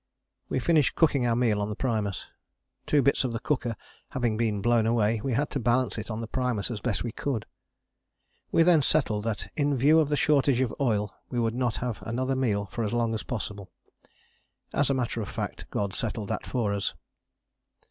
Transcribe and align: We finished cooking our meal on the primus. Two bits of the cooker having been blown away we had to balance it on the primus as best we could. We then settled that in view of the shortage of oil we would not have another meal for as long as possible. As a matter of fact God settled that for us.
We 0.49 0.57
finished 0.57 0.95
cooking 0.95 1.27
our 1.27 1.35
meal 1.35 1.61
on 1.61 1.69
the 1.69 1.75
primus. 1.75 2.25
Two 2.87 3.03
bits 3.03 3.23
of 3.23 3.33
the 3.33 3.39
cooker 3.39 3.75
having 4.09 4.35
been 4.35 4.59
blown 4.59 4.87
away 4.87 5.21
we 5.23 5.33
had 5.33 5.51
to 5.51 5.59
balance 5.59 5.99
it 5.99 6.09
on 6.09 6.21
the 6.21 6.27
primus 6.27 6.71
as 6.71 6.81
best 6.81 7.03
we 7.03 7.11
could. 7.11 7.45
We 8.51 8.63
then 8.63 8.81
settled 8.81 9.25
that 9.25 9.51
in 9.55 9.77
view 9.77 9.99
of 9.99 10.09
the 10.09 10.17
shortage 10.17 10.59
of 10.61 10.73
oil 10.81 11.13
we 11.29 11.39
would 11.39 11.53
not 11.53 11.77
have 11.85 12.01
another 12.01 12.35
meal 12.35 12.65
for 12.65 12.83
as 12.83 12.93
long 12.93 13.13
as 13.13 13.21
possible. 13.21 13.69
As 14.73 14.89
a 14.89 14.95
matter 14.95 15.21
of 15.21 15.29
fact 15.29 15.69
God 15.69 15.93
settled 15.93 16.29
that 16.29 16.47
for 16.47 16.73
us. 16.73 16.95